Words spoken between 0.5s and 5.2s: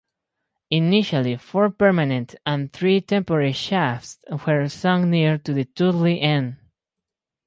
Initially four permanent and three temporary shafts were sunk